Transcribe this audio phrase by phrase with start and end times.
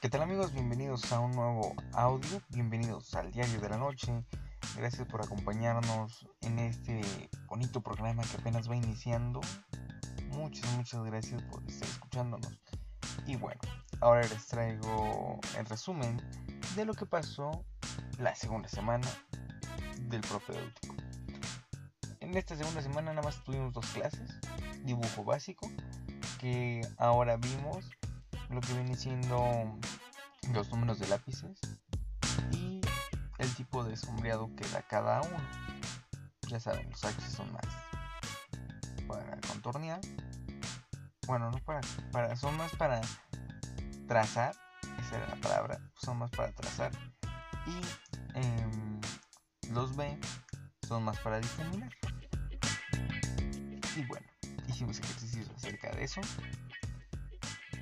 [0.00, 0.54] ¿Qué tal amigos?
[0.54, 4.24] Bienvenidos a un nuevo audio, bienvenidos al Diario de la Noche.
[4.74, 7.02] Gracias por acompañarnos en este
[7.48, 9.42] bonito programa que apenas va iniciando.
[10.28, 12.58] Muchas, muchas gracias por estar escuchándonos.
[13.26, 13.60] Y bueno,
[14.00, 16.16] ahora les traigo el resumen
[16.76, 17.62] de lo que pasó
[18.18, 19.06] la segunda semana
[19.98, 20.94] del propedéutico.
[22.20, 24.30] En esta segunda semana nada más tuvimos dos clases,
[24.82, 25.70] dibujo básico,
[26.38, 27.84] que ahora vimos
[28.50, 29.78] lo que viene siendo
[30.52, 31.58] los números de lápices
[32.52, 32.80] y
[33.38, 35.36] el tipo de sombreado que da cada uno.
[36.48, 37.66] Ya saben, los axes son más
[39.06, 40.00] para contornear.
[41.26, 41.80] Bueno, no para,
[42.12, 43.00] para son más para
[44.08, 44.54] trazar,
[44.98, 46.90] esa era la palabra, son más para trazar.
[47.66, 49.00] Y em,
[49.72, 50.18] los B
[50.88, 51.90] son más para diseminar.
[53.96, 54.26] Y bueno,
[54.66, 56.20] hicimos ejercicios acerca de eso.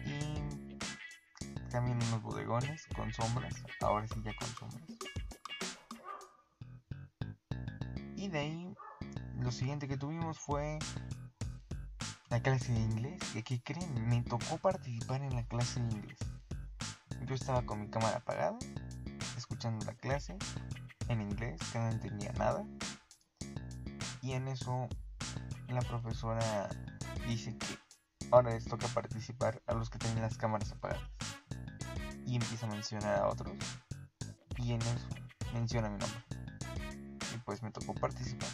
[0.05, 0.58] Y
[1.69, 3.55] también unos bodegones con sombras.
[3.81, 4.89] Ahora sí ya con sombras.
[8.17, 8.75] Y de ahí
[9.39, 10.79] lo siguiente que tuvimos fue
[12.31, 13.21] la clase de inglés.
[13.35, 16.19] Y aquí creen, me tocó participar en la clase de inglés.
[17.27, 18.59] Yo estaba con mi cámara apagada,
[19.37, 20.37] escuchando la clase
[21.09, 22.65] en inglés, que no entendía nada.
[24.23, 24.89] Y en eso
[25.69, 26.69] la profesora
[27.27, 27.79] dice que
[28.31, 31.18] ahora les toca participar a los que tienen las cámaras apagadas.
[32.29, 33.57] Y empieza a mencionar a otros.
[34.59, 35.09] Y en eso
[35.55, 36.23] menciona mi nombre.
[37.35, 38.51] Y pues me tocó participar.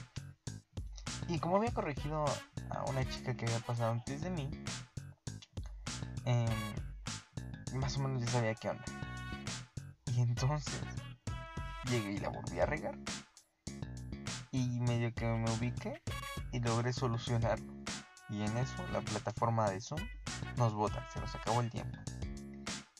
[1.27, 2.25] Y como había corregido
[2.70, 4.48] a una chica que había pasado antes de mí,
[6.25, 6.47] em,
[7.75, 8.84] más o menos ya sabía qué onda.
[10.06, 10.80] Y entonces
[11.86, 12.97] llegué y la volví a regar.
[14.52, 16.00] Y medio que me ubiqué
[16.52, 17.75] y logré solucionarlo.
[18.30, 20.00] Y en eso la plataforma de Zoom
[20.58, 21.98] nos bota, se nos acabó el tiempo.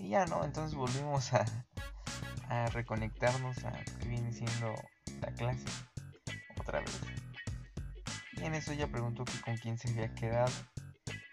[0.05, 1.47] Y ya no, entonces volvimos a,
[2.73, 4.75] reconectarnos a que viene siendo
[5.21, 5.65] la clase
[6.61, 7.01] otra vez.
[8.37, 10.53] Y en eso ella preguntó que con quién se había quedado.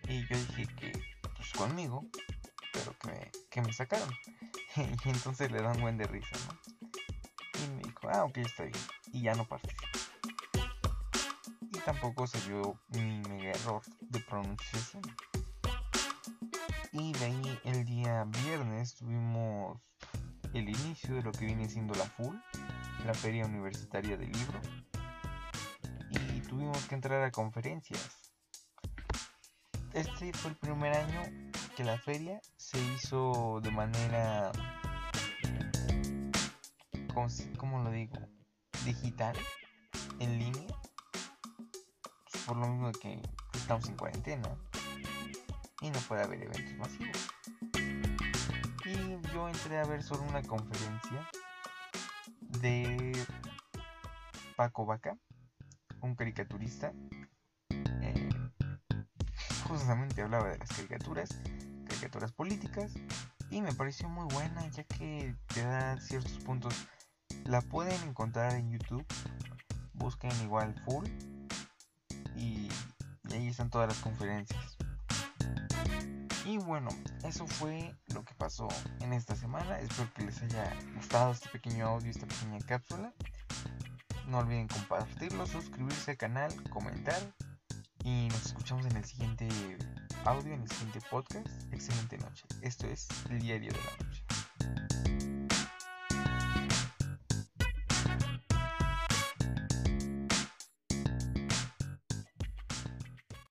[0.07, 0.91] Y yo dije que
[1.35, 2.05] pues conmigo,
[2.71, 4.09] pero que, que me sacaron.
[5.05, 7.63] y entonces le dan buen de risa, ¿no?
[7.63, 8.79] Y me dijo, ah, ok, está bien.
[9.11, 9.91] Y ya no participó
[11.85, 15.01] tampoco se vio mi mega error de pronunciación.
[16.93, 19.79] Y de ahí el día viernes tuvimos
[20.53, 22.43] el inicio de lo que viene siendo la FUL,
[23.05, 24.59] la Feria Universitaria del Libro.
[26.09, 28.33] Y tuvimos que entrar a conferencias.
[29.93, 31.21] Este fue el primer año
[31.77, 34.51] que la feria se hizo de manera...
[37.57, 38.17] ¿Cómo, lo digo?
[38.83, 39.37] Digital,
[40.19, 40.67] en línea
[42.45, 43.21] por lo mismo que
[43.53, 44.57] estamos en cuarentena
[45.81, 47.27] y no puede haber eventos masivos.
[48.85, 51.27] Y yo entré a ver solo una conferencia
[52.61, 53.11] de
[54.55, 55.17] Paco Vaca,
[56.01, 56.93] un caricaturista.
[57.69, 58.29] Eh,
[59.67, 61.29] justamente hablaba de las caricaturas,
[61.87, 62.93] caricaturas políticas,
[63.49, 66.87] y me pareció muy buena ya que te da ciertos puntos.
[67.45, 69.05] La pueden encontrar en YouTube,
[69.93, 71.07] busquen igual full
[72.35, 72.69] y,
[73.31, 74.77] ahí están todas las conferencias.
[76.45, 76.89] Y bueno,
[77.23, 78.67] eso fue lo que pasó
[78.99, 79.79] en esta semana.
[79.79, 83.13] Espero que les haya gustado este pequeño audio, esta pequeña cápsula.
[84.27, 87.19] No olviden compartirlo, suscribirse al canal, comentar.
[88.03, 89.47] Y nos escuchamos en el siguiente
[90.25, 91.47] audio, en el siguiente podcast.
[91.71, 92.45] Excelente noche.
[92.61, 95.10] Esto es el diario de la noche.